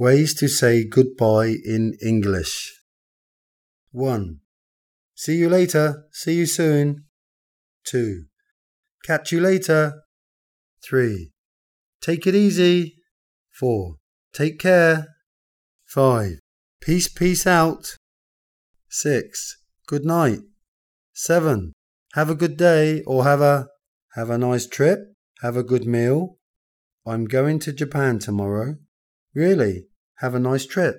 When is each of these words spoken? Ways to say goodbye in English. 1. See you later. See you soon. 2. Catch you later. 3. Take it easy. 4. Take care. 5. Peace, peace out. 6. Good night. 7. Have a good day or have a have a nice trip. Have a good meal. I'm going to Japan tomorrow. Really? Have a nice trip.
Ways 0.00 0.32
to 0.36 0.48
say 0.48 0.88
goodbye 0.88 1.56
in 1.62 1.92
English. 2.02 2.72
1. 3.92 4.38
See 5.14 5.36
you 5.36 5.50
later. 5.50 6.04
See 6.10 6.36
you 6.36 6.46
soon. 6.46 7.04
2. 7.84 8.22
Catch 9.04 9.30
you 9.30 9.42
later. 9.42 10.04
3. 10.82 11.32
Take 12.00 12.26
it 12.26 12.34
easy. 12.34 12.94
4. 13.50 13.96
Take 14.32 14.58
care. 14.58 15.08
5. 15.84 16.38
Peace, 16.80 17.08
peace 17.08 17.46
out. 17.46 17.96
6. 18.88 19.58
Good 19.86 20.06
night. 20.06 20.40
7. 21.12 21.74
Have 22.14 22.30
a 22.30 22.34
good 22.34 22.56
day 22.56 23.02
or 23.02 23.24
have 23.24 23.42
a 23.42 23.66
have 24.14 24.30
a 24.30 24.38
nice 24.38 24.66
trip. 24.66 25.00
Have 25.42 25.58
a 25.58 25.62
good 25.62 25.84
meal. 25.84 26.38
I'm 27.06 27.26
going 27.26 27.58
to 27.58 27.72
Japan 27.74 28.18
tomorrow. 28.18 28.76
Really? 29.34 29.89
Have 30.20 30.34
a 30.34 30.38
nice 30.38 30.66
trip. 30.66 30.96